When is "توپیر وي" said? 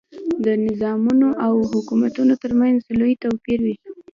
3.23-3.75